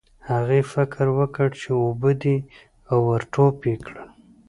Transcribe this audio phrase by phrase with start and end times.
[0.29, 2.37] هغې فکر وکړ چې اوبه دي
[2.89, 4.07] او ور ټوپ یې کړل.